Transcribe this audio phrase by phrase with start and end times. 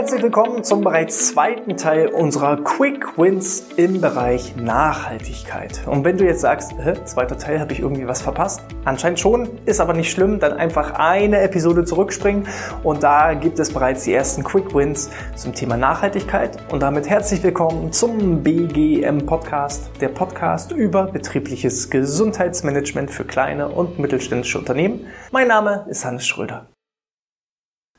[0.00, 5.86] Herzlich willkommen zum bereits zweiten Teil unserer Quick Wins im Bereich Nachhaltigkeit.
[5.86, 8.62] Und wenn du jetzt sagst, Hä, zweiter Teil, habe ich irgendwie was verpasst?
[8.86, 12.48] Anscheinend schon, ist aber nicht schlimm, dann einfach eine Episode zurückspringen
[12.82, 16.56] und da gibt es bereits die ersten Quick Wins zum Thema Nachhaltigkeit.
[16.72, 23.98] Und damit herzlich willkommen zum BGM Podcast, der Podcast über betriebliches Gesundheitsmanagement für kleine und
[23.98, 25.08] mittelständische Unternehmen.
[25.30, 26.68] Mein Name ist Hannes Schröder.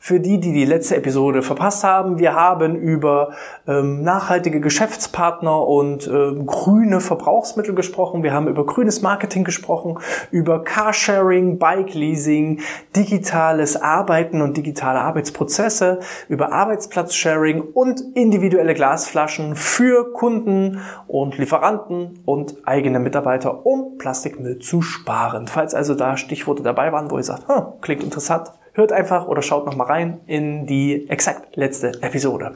[0.04, 3.34] Für die, die die letzte Episode verpasst haben, wir haben über
[3.68, 8.24] ähm, nachhaltige Geschäftspartner und ähm, grüne Verbrauchsmittel gesprochen.
[8.24, 10.00] Wir haben über grünes Marketing gesprochen,
[10.32, 12.62] über Carsharing, Bike Leasing,
[12.96, 22.56] digitales Arbeiten und digitale Arbeitsprozesse, über Arbeitsplatzsharing und individuelle Glasflaschen für Kunden und Lieferanten und
[22.66, 25.46] eigene Mitarbeiter, um Plastikmüll zu sparen.
[25.48, 29.42] Falls also da Stichworte dabei waren, wo ihr sagt, hm, klingt interessant, hört einfach oder
[29.42, 32.56] schaut nochmal rein in die exakt letzte Episode.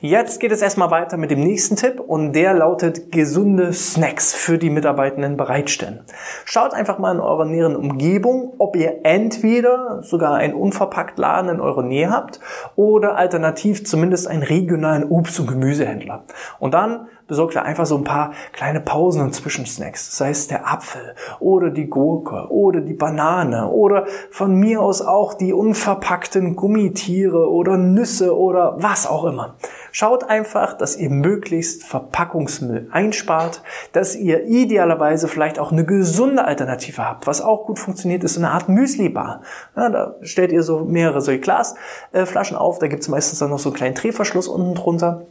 [0.00, 4.58] Jetzt geht es erstmal weiter mit dem nächsten Tipp und der lautet gesunde Snacks für
[4.58, 6.00] die Mitarbeitenden bereitstellen.
[6.44, 11.60] Schaut einfach mal in eurer näheren Umgebung, ob ihr entweder sogar einen unverpackt Laden in
[11.60, 12.40] eurer Nähe habt
[12.76, 16.24] oder alternativ zumindest einen regionalen Obst- und Gemüsehändler.
[16.58, 20.16] Und dann besorgt er einfach so ein paar kleine Pausen und Zwischensnacks.
[20.16, 25.34] Sei es der Apfel oder die Gurke oder die Banane oder von mir aus auch
[25.34, 29.56] die unverpackten Gummitiere oder Nüsse oder was auch immer.
[29.92, 37.08] Schaut einfach, dass ihr möglichst Verpackungsmüll einspart, dass ihr idealerweise vielleicht auch eine gesunde Alternative
[37.08, 37.26] habt.
[37.26, 39.42] Was auch gut funktioniert, ist so eine Art Müsli-Bar.
[39.76, 43.58] Ja, da stellt ihr so mehrere solche Glasflaschen auf, da gibt es meistens dann noch
[43.58, 45.22] so einen kleinen Drehverschluss unten drunter.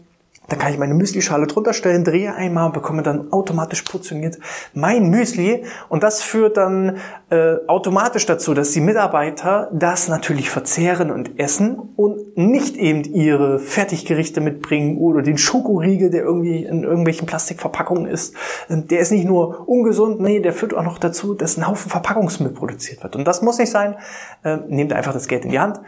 [0.50, 4.38] Dann kann ich meine Müsli-Schale drunter stellen, drehe einmal und bekomme dann automatisch portioniert
[4.74, 5.64] mein Müsli.
[5.90, 6.98] Und das führt dann
[7.30, 13.60] äh, automatisch dazu, dass die Mitarbeiter das natürlich verzehren und essen und nicht eben ihre
[13.60, 18.36] Fertiggerichte mitbringen oder den Schokoriegel, der irgendwie in irgendwelchen Plastikverpackungen ist.
[18.70, 21.90] Ähm, der ist nicht nur ungesund, nee, der führt auch noch dazu, dass ein Haufen
[21.90, 23.16] Verpackungsmüll produziert wird.
[23.16, 23.96] Und das muss nicht sein.
[24.44, 25.80] Ähm, nehmt einfach das Geld in die Hand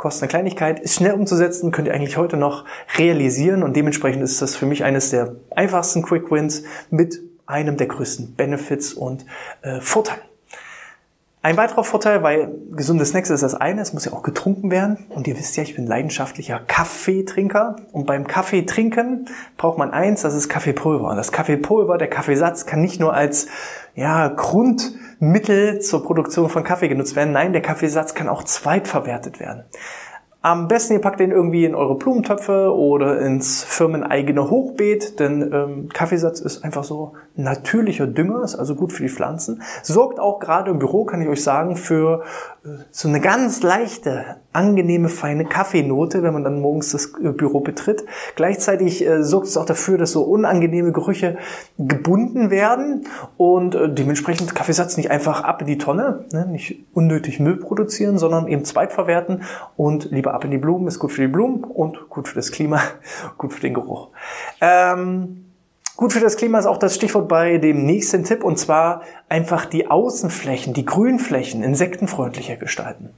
[0.00, 2.64] kostet eine Kleinigkeit, ist schnell umzusetzen, könnt ihr eigentlich heute noch
[2.96, 7.86] realisieren und dementsprechend ist das für mich eines der einfachsten Quick Wins mit einem der
[7.86, 9.26] größten Benefits und
[9.60, 10.22] äh, Vorteilen.
[11.42, 14.98] Ein weiterer Vorteil, weil gesunde Snacks ist das eine, es muss ja auch getrunken werden.
[15.08, 17.76] Und ihr wisst ja, ich bin leidenschaftlicher Kaffeetrinker.
[17.92, 21.08] Und beim Kaffeetrinken braucht man eins, das ist Kaffeepulver.
[21.08, 23.46] Und das Kaffeepulver, der Kaffeesatz, kann nicht nur als
[23.94, 27.32] ja, Grundmittel zur Produktion von Kaffee genutzt werden.
[27.32, 29.64] Nein, der Kaffeesatz kann auch zweitverwertet werden.
[30.42, 35.88] Am besten ihr packt den irgendwie in eure Blumentöpfe oder ins firmeneigene Hochbeet, denn ähm,
[35.90, 37.12] Kaffeesatz ist einfach so
[37.42, 39.62] natürlicher Dünger, ist also gut für die Pflanzen.
[39.82, 42.22] Sorgt auch gerade im Büro, kann ich euch sagen, für
[42.64, 47.60] äh, so eine ganz leichte, angenehme, feine Kaffeenote, wenn man dann morgens das äh, Büro
[47.60, 48.04] betritt.
[48.36, 51.38] Gleichzeitig äh, sorgt es auch dafür, dass so unangenehme Gerüche
[51.78, 53.06] gebunden werden
[53.36, 58.48] und dementsprechend Kaffeesatz nicht einfach ab in die Tonne, ne, nicht unnötig Müll produzieren, sondern
[58.48, 59.42] eben zweitverwerten
[59.76, 62.52] und lieber ab in die Blumen, ist gut für die Blumen und gut für das
[62.52, 62.80] Klima,
[63.38, 64.08] gut für den Geruch.
[64.60, 65.49] Ähm,
[66.00, 69.66] Gut für das Klima ist auch das Stichwort bei dem nächsten Tipp und zwar einfach
[69.66, 73.10] die Außenflächen, die Grünflächen insektenfreundlicher gestalten.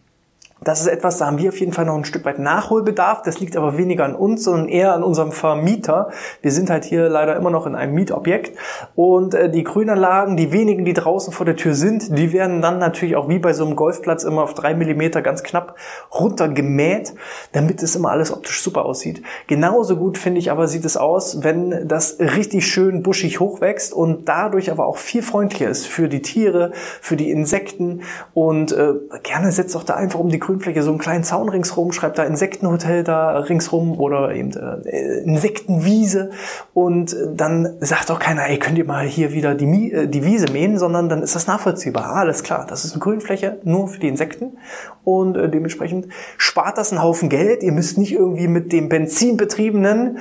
[0.65, 3.23] Das ist etwas, da haben wir auf jeden Fall noch ein Stück weit Nachholbedarf.
[3.23, 6.11] Das liegt aber weniger an uns, sondern eher an unserem Vermieter.
[6.41, 8.57] Wir sind halt hier leider immer noch in einem Mietobjekt.
[8.95, 12.79] Und äh, die Grünanlagen, die wenigen, die draußen vor der Tür sind, die werden dann
[12.79, 15.77] natürlich auch wie bei so einem Golfplatz immer auf drei Millimeter ganz knapp
[16.15, 17.15] runtergemäht,
[17.53, 19.23] damit es immer alles optisch super aussieht.
[19.49, 24.29] Genauso gut finde ich aber sieht es aus, wenn das richtig schön buschig hochwächst und
[24.29, 28.03] dadurch aber auch viel freundlicher ist für die Tiere, für die Insekten
[28.35, 28.93] und äh,
[29.23, 32.19] gerne setzt auch da einfach um die Grün Grünfläche so einen kleinen Zaun ringsrum, schreibt
[32.19, 36.31] da Insektenhotel da ringsrum oder eben äh, Insektenwiese
[36.75, 40.53] und dann sagt auch keiner, ey, könnt ihr mal hier wieder die, äh, die Wiese
[40.53, 42.05] mähen, sondern dann ist das nachvollziehbar.
[42.05, 44.59] Ah, alles klar, das ist eine Grünfläche nur für die Insekten
[45.05, 47.63] und äh, dementsprechend spart das einen Haufen Geld.
[47.63, 50.19] Ihr müsst nicht irgendwie mit dem benzinbetriebenen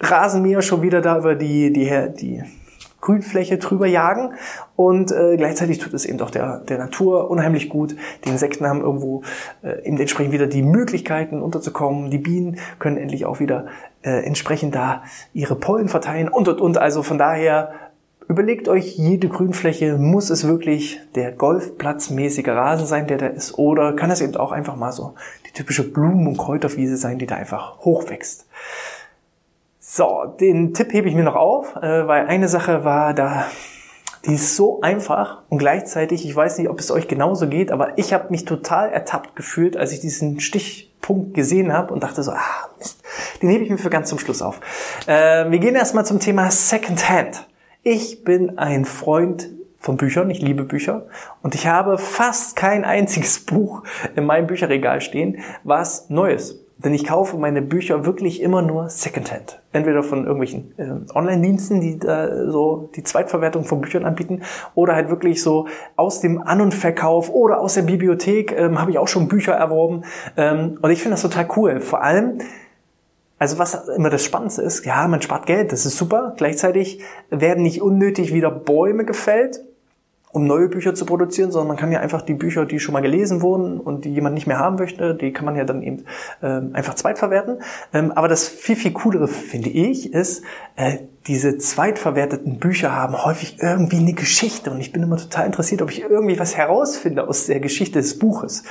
[0.00, 2.42] Rasenmäher schon wieder da über die, die, die
[3.04, 4.32] Grünfläche drüber jagen
[4.76, 7.94] und äh, gleichzeitig tut es eben doch der, der Natur unheimlich gut.
[8.24, 9.22] Die Insekten haben irgendwo
[9.62, 12.10] äh, eben entsprechend wieder die Möglichkeiten unterzukommen.
[12.10, 13.66] Die Bienen können endlich auch wieder
[14.02, 15.02] äh, entsprechend da
[15.34, 16.78] ihre Pollen verteilen und und und.
[16.78, 17.74] Also von daher
[18.26, 23.92] Überlegt euch, jede Grünfläche, muss es wirklich der Golfplatzmäßige Rasen sein, der da ist, oder
[23.92, 25.14] kann es eben auch einfach mal so
[25.46, 28.46] die typische Blumen- und Kräuterwiese sein, die da einfach hochwächst.
[29.96, 33.46] So, den Tipp hebe ich mir noch auf, äh, weil eine Sache war da,
[34.24, 37.96] die ist so einfach und gleichzeitig, ich weiß nicht, ob es euch genauso geht, aber
[37.96, 42.24] ich habe mich total ertappt gefühlt, als ich diesen Stich Punkt gesehen habe und dachte
[42.24, 43.04] so, ah, Mist,
[43.40, 44.58] den hebe ich mir für ganz zum Schluss auf.
[45.06, 47.46] Äh, wir gehen erstmal zum Thema Secondhand.
[47.84, 49.48] Ich bin ein Freund
[49.78, 51.06] von Büchern, ich liebe Bücher
[51.40, 53.84] und ich habe fast kein einziges Buch
[54.16, 56.63] in meinem Bücherregal stehen, was Neues.
[56.76, 59.60] Denn ich kaufe meine Bücher wirklich immer nur Secondhand.
[59.72, 64.42] Entweder von irgendwelchen äh, Online-Diensten, die äh, so die Zweitverwertung von Büchern anbieten,
[64.74, 68.90] oder halt wirklich so aus dem An- und Verkauf oder aus der Bibliothek ähm, habe
[68.90, 70.02] ich auch schon Bücher erworben.
[70.36, 71.80] Ähm, und ich finde das total cool.
[71.80, 72.38] Vor allem,
[73.38, 76.34] also was immer das Spannendste ist, ja, man spart Geld, das ist super.
[76.36, 77.00] Gleichzeitig
[77.30, 79.60] werden nicht unnötig wieder Bäume gefällt
[80.34, 83.00] um neue Bücher zu produzieren, sondern man kann ja einfach die Bücher, die schon mal
[83.00, 86.04] gelesen wurden und die jemand nicht mehr haben möchte, die kann man ja dann eben
[86.42, 87.62] ähm, einfach zweitverwerten.
[87.92, 90.42] Ähm, aber das viel, viel coolere, finde ich, ist,
[90.74, 95.80] äh, diese zweitverwerteten Bücher haben häufig irgendwie eine Geschichte und ich bin immer total interessiert,
[95.80, 98.62] ob ich irgendwie was herausfinde aus der Geschichte des Buches.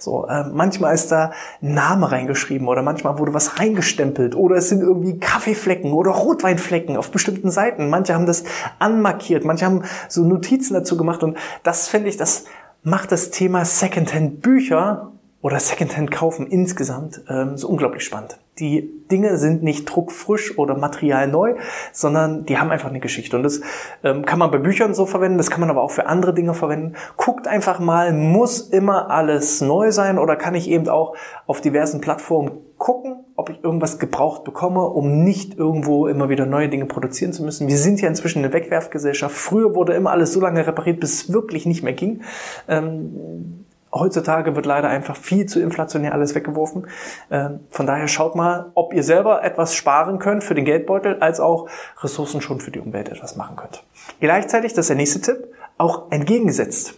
[0.00, 1.30] So, äh, manchmal ist da
[1.62, 6.96] ein Name reingeschrieben oder manchmal wurde was reingestempelt oder es sind irgendwie Kaffeeflecken oder Rotweinflecken
[6.96, 7.88] auf bestimmten Seiten.
[7.88, 8.42] Manche haben das
[8.80, 12.44] anmarkiert, manche haben so Notizen dazu gemacht und das finde ich, das
[12.82, 18.38] macht das Thema Secondhand Bücher oder Secondhand kaufen insgesamt ähm, so unglaublich spannend.
[18.58, 21.54] Die Dinge sind nicht druckfrisch oder material neu,
[21.92, 23.36] sondern die haben einfach eine Geschichte.
[23.36, 23.62] Und das
[24.04, 26.52] ähm, kann man bei Büchern so verwenden, das kann man aber auch für andere Dinge
[26.52, 26.94] verwenden.
[27.16, 31.16] Guckt einfach mal, muss immer alles neu sein oder kann ich eben auch
[31.46, 36.68] auf diversen Plattformen gucken, ob ich irgendwas gebraucht bekomme, um nicht irgendwo immer wieder neue
[36.68, 37.66] Dinge produzieren zu müssen.
[37.66, 39.34] Wir sind ja inzwischen eine Wegwerfgesellschaft.
[39.34, 42.22] Früher wurde immer alles so lange repariert, bis es wirklich nicht mehr ging.
[42.68, 46.86] Ähm, Heutzutage wird leider einfach viel zu inflationär alles weggeworfen.
[47.30, 51.40] Ähm, von daher schaut mal, ob ihr selber etwas sparen könnt für den Geldbeutel, als
[51.40, 51.68] auch
[52.00, 53.82] Ressourcen schon für die Umwelt etwas machen könnt.
[54.20, 56.94] Gleichzeitig, das ist der nächste Tipp, auch entgegengesetzt.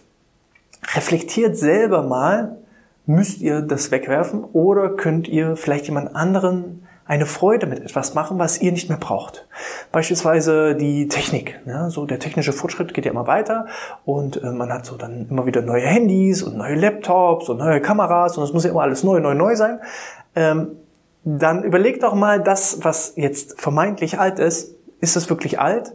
[0.95, 2.57] Reflektiert selber mal,
[3.05, 8.39] müsst ihr das wegwerfen oder könnt ihr vielleicht jemand anderen eine Freude mit etwas machen,
[8.39, 9.45] was ihr nicht mehr braucht.
[9.91, 11.59] Beispielsweise die Technik.
[11.65, 13.65] Ja, so der technische Fortschritt geht ja immer weiter
[14.05, 17.81] und äh, man hat so dann immer wieder neue Handys und neue Laptops und neue
[17.81, 19.79] Kameras und es muss ja immer alles neu, neu, neu sein.
[20.35, 20.77] Ähm,
[21.25, 25.93] dann überlegt doch mal, das, was jetzt vermeintlich alt ist, ist es wirklich alt?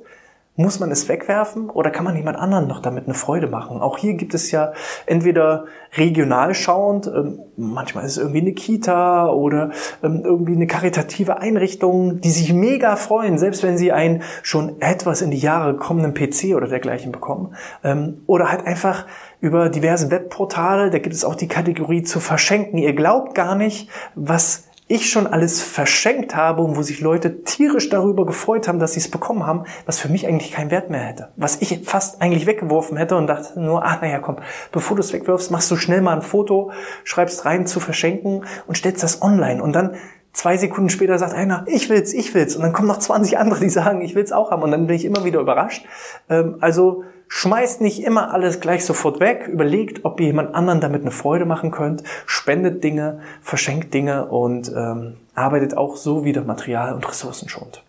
[0.60, 3.80] Muss man es wegwerfen oder kann man jemand anderen noch damit eine Freude machen?
[3.80, 4.72] Auch hier gibt es ja
[5.06, 5.66] entweder
[5.96, 9.70] regional schauend, ähm, manchmal ist es irgendwie eine Kita oder
[10.02, 15.22] ähm, irgendwie eine karitative Einrichtung, die sich mega freuen, selbst wenn sie einen schon etwas
[15.22, 17.54] in die Jahre kommenden PC oder dergleichen bekommen.
[17.84, 19.06] Ähm, oder halt einfach
[19.40, 22.78] über diverse Webportale, da gibt es auch die Kategorie zu verschenken.
[22.78, 27.90] Ihr glaubt gar nicht, was ich schon alles verschenkt habe und wo sich Leute tierisch
[27.90, 31.00] darüber gefreut haben, dass sie es bekommen haben, was für mich eigentlich keinen Wert mehr
[31.00, 31.28] hätte.
[31.36, 34.36] Was ich fast eigentlich weggeworfen hätte und dachte nur, ah, naja, komm,
[34.72, 36.72] bevor du es wegwirfst, machst du schnell mal ein Foto,
[37.04, 39.96] schreibst rein zu verschenken und stellst das online und dann
[40.34, 42.54] Zwei Sekunden später sagt einer, ich will's, ich will's.
[42.54, 44.62] Und dann kommen noch 20 andere, die sagen, ich will's auch haben.
[44.62, 45.84] Und dann bin ich immer wieder überrascht.
[46.28, 49.48] Ähm, also schmeißt nicht immer alles gleich sofort weg.
[49.48, 52.02] Überlegt, ob ihr jemand anderen damit eine Freude machen könnt.
[52.26, 57.82] Spendet Dinge, verschenkt Dinge und ähm, arbeitet auch so wieder Material und Ressourcen schont.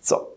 [0.00, 0.28] So.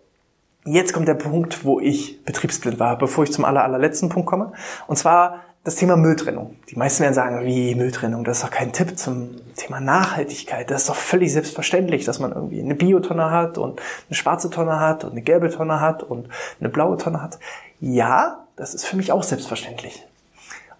[0.65, 4.51] Jetzt kommt der Punkt, wo ich betriebsblind war, bevor ich zum aller, allerletzten Punkt komme.
[4.87, 6.55] Und zwar das Thema Mülltrennung.
[6.69, 10.71] Die meisten werden sagen, wie Mülltrennung, das ist doch kein Tipp zum Thema Nachhaltigkeit.
[10.71, 14.79] Das ist doch völlig selbstverständlich, dass man irgendwie eine Biotonne hat und eine schwarze Tonne
[14.79, 16.29] hat und eine gelbe Tonne hat und
[16.61, 17.37] eine blaue Tonne hat.
[17.79, 20.03] Ja, das ist für mich auch selbstverständlich.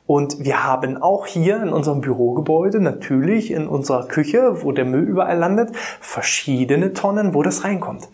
[0.07, 5.03] Und wir haben auch hier in unserem Bürogebäude, natürlich in unserer Küche, wo der Müll
[5.03, 8.07] überall landet, verschiedene Tonnen, wo das reinkommt.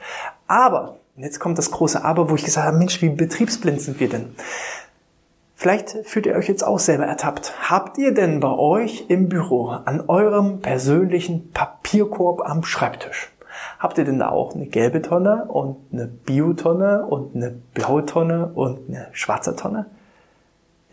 [0.47, 4.09] Aber, jetzt kommt das große Aber, wo ich gesagt habe, Mensch, wie betriebsblind sind wir
[4.09, 4.35] denn?
[5.55, 7.53] Vielleicht fühlt ihr euch jetzt auch selber ertappt.
[7.69, 13.31] Habt ihr denn bei euch im Büro an eurem persönlichen Papierkorb am Schreibtisch,
[13.83, 18.47] habt ihr denn da auch eine gelbe Tonne und eine Biotonne und eine blaue Tonne
[18.55, 19.87] und eine schwarze Tonne?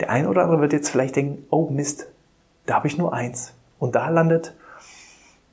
[0.00, 2.08] Der ein oder andere wird jetzt vielleicht denken, oh Mist,
[2.66, 3.54] da habe ich nur eins.
[3.78, 4.56] Und da landet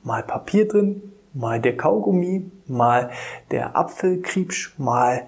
[0.02, 3.10] mal Papier drin, mal der Kaugummi, mal
[3.52, 5.22] der Apfelkriebsch, mal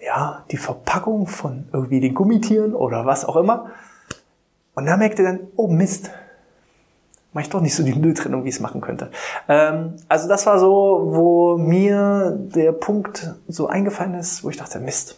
[0.00, 3.66] ja, die Verpackung von irgendwie den Gummitieren oder was auch immer.
[4.74, 6.10] Und da merkt ihr dann, oh Mist,
[7.32, 9.10] mache ich doch nicht so die Mülltrennung, wie ich es machen könnte.
[9.48, 14.80] Ähm, also das war so, wo mir der Punkt so eingefallen ist, wo ich dachte,
[14.80, 15.16] Mist,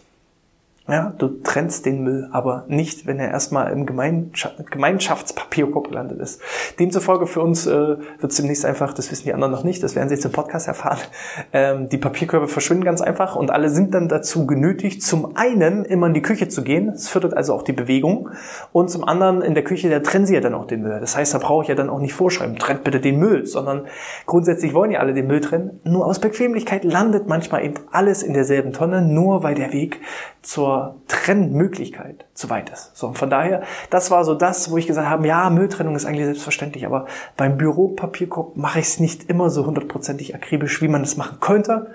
[0.87, 6.39] Ja, du trennst den Müll, aber nicht, wenn er erstmal im Gemeinschaftspapierkorb gelandet ist.
[6.77, 9.95] Demzufolge für uns äh, wird es demnächst einfach, das wissen die anderen noch nicht, das
[9.95, 10.99] werden sie jetzt im Podcast erfahren,
[11.53, 16.05] ähm, die Papierkörbe verschwinden ganz einfach und alle sind dann dazu genötigt, zum einen immer
[16.05, 18.29] in die Küche zu gehen, das fördert also auch die Bewegung,
[18.71, 20.99] und zum anderen in der Küche, da trennen sie ja dann auch den Müll.
[20.99, 23.87] Das heißt, da brauche ich ja dann auch nicht vorschreiben, trennt bitte den Müll, sondern
[24.27, 25.79] grundsätzlich wollen ja alle den Müll trennen.
[25.83, 29.99] Nur aus Bequemlichkeit landet manchmal eben alles in derselben Tonne, nur weil der Weg
[30.43, 30.74] zur
[31.07, 32.95] Trennmöglichkeit zu weit ist.
[32.95, 36.25] So, von daher, das war so das, wo ich gesagt habe, ja, Mülltrennung ist eigentlich
[36.25, 37.05] selbstverständlich, aber
[37.37, 41.87] beim Büropapierkorb mache ich es nicht immer so hundertprozentig akribisch, wie man es machen könnte.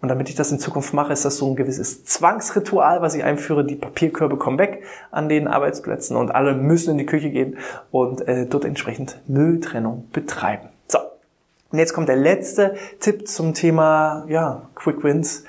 [0.00, 3.24] Und damit ich das in Zukunft mache, ist das so ein gewisses Zwangsritual, was ich
[3.24, 3.64] einführe.
[3.64, 7.58] Die Papierkörbe kommen weg an den Arbeitsplätzen und alle müssen in die Küche gehen
[7.90, 10.68] und äh, dort entsprechend Mülltrennung betreiben.
[11.70, 15.44] Und jetzt kommt der letzte Tipp zum Thema ja, Quick Wins.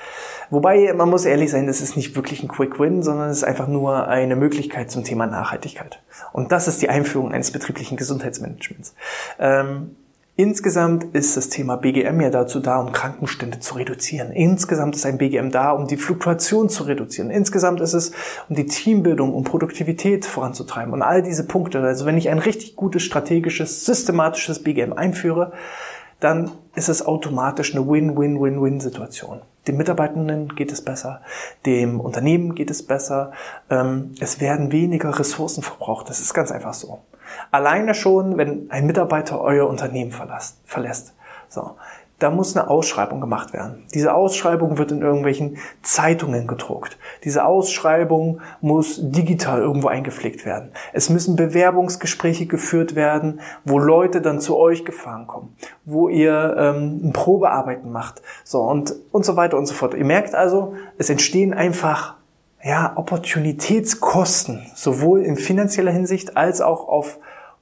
[0.50, 3.44] Wobei, man muss ehrlich sein, das ist nicht wirklich ein Quick Win, sondern es ist
[3.44, 6.02] einfach nur eine Möglichkeit zum Thema Nachhaltigkeit.
[6.34, 8.96] Und das ist die Einführung eines betrieblichen Gesundheitsmanagements.
[9.40, 9.96] Ähm,
[10.40, 14.32] Insgesamt ist das Thema BGM ja dazu da, um Krankenstände zu reduzieren.
[14.32, 17.30] Insgesamt ist ein BGM da, um die Fluktuation zu reduzieren.
[17.30, 18.14] Insgesamt ist es,
[18.48, 20.94] um die Teambildung, um Produktivität voranzutreiben.
[20.94, 25.52] Und all diese Punkte, also wenn ich ein richtig gutes, strategisches, systematisches BGM einführe,
[26.20, 29.42] dann ist es automatisch eine Win-Win-Win-Win-Situation.
[29.68, 31.22] Dem Mitarbeitenden geht es besser,
[31.66, 33.32] dem Unternehmen geht es besser,
[33.70, 36.10] ähm, es werden weniger Ressourcen verbraucht.
[36.10, 37.00] Das ist ganz einfach so.
[37.52, 41.14] Alleine schon, wenn ein Mitarbeiter euer Unternehmen verlässt.
[41.50, 41.76] So,
[42.20, 43.86] da muss eine Ausschreibung gemacht werden.
[43.94, 46.98] Diese Ausschreibung wird in irgendwelchen Zeitungen gedruckt.
[47.24, 50.72] Diese Ausschreibung muss digital irgendwo eingepflegt werden.
[50.94, 57.12] Es müssen Bewerbungsgespräche geführt werden, wo Leute dann zu euch gefahren kommen, wo ihr ähm,
[57.14, 59.94] Probearbeiten macht, so und und so weiter und so fort.
[59.94, 62.16] Ihr merkt also, es entstehen einfach
[62.64, 67.20] ja Opportunitätskosten, sowohl in finanzieller Hinsicht als auch auf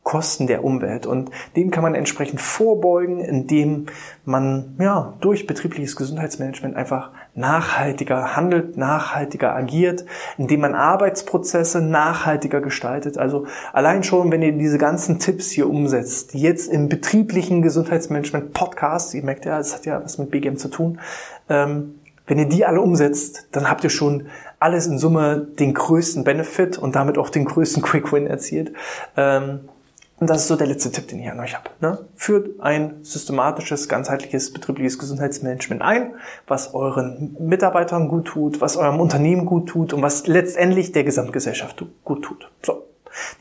[0.08, 1.06] Kosten der Umwelt.
[1.06, 3.88] Und dem kann man entsprechend vorbeugen, indem
[4.24, 10.06] man ja durch betriebliches Gesundheitsmanagement einfach nachhaltiger handelt, nachhaltiger agiert,
[10.38, 13.18] indem man Arbeitsprozesse nachhaltiger gestaltet.
[13.18, 19.14] Also allein schon, wenn ihr diese ganzen Tipps hier umsetzt, jetzt im betrieblichen Gesundheitsmanagement Podcast,
[19.14, 21.02] ihr merkt ja, das hat ja was mit BGM zu tun,
[21.50, 21.96] ähm,
[22.28, 26.78] wenn ihr die alle umsetzt, dann habt ihr schon alles in Summe den größten Benefit
[26.78, 28.72] und damit auch den größten Quick Win erzielt.
[29.18, 29.60] Ähm,
[30.20, 31.70] und das ist so der letzte Tipp, den ich an euch habe.
[31.80, 32.00] Ne?
[32.16, 36.16] Führt ein systematisches, ganzheitliches betriebliches Gesundheitsmanagement ein,
[36.48, 41.86] was euren Mitarbeitern gut tut, was eurem Unternehmen gut tut und was letztendlich der Gesamtgesellschaft
[42.04, 42.50] gut tut.
[42.64, 42.87] So.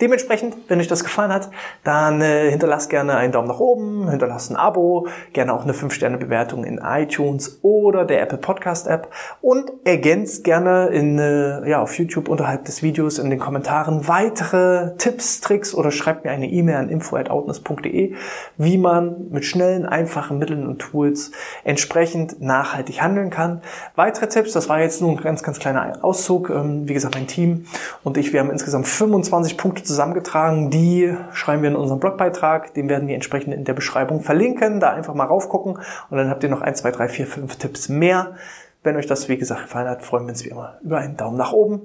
[0.01, 1.51] Dementsprechend, wenn euch das gefallen hat,
[1.85, 6.65] dann äh, hinterlasst gerne einen Daumen nach oben, hinterlasst ein Abo, gerne auch eine 5-Sterne-Bewertung
[6.65, 9.09] in iTunes oder der Apple Podcast App
[9.41, 14.97] und ergänzt gerne in, äh, ja, auf YouTube unterhalb des Videos in den Kommentaren weitere
[14.97, 18.15] Tipps, Tricks oder schreibt mir eine E-Mail an info.outness.de,
[18.57, 21.33] wie man mit schnellen, einfachen Mitteln und Tools
[21.65, 23.63] entsprechend nachhaltig handeln kann.
[23.95, 26.51] Weitere Tipps, das war jetzt nur ein ganz, ganz kleiner Auszug.
[26.51, 27.67] Ähm, wie gesagt, mein Team
[28.05, 32.73] und ich, wir haben insgesamt 25 Punkte Punkte zusammengetragen, die schreiben wir in unserem Blogbeitrag,
[32.75, 36.45] den werden wir entsprechend in der Beschreibung verlinken, da einfach mal raufgucken und dann habt
[36.45, 38.37] ihr noch 1, 2, 3, 4, 5 Tipps mehr.
[38.85, 41.37] Wenn euch das, wie gesagt, gefallen hat, freuen wir uns wie immer über einen Daumen
[41.37, 41.81] nach oben.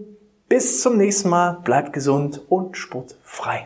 [0.47, 3.65] Bis zum nächsten Mal, bleibt gesund und sportfrei.